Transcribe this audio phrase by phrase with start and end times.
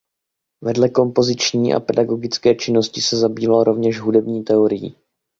[0.63, 4.95] Vedle kompoziční a pedagogické činnosti se zabýval rovněž hudební teorií.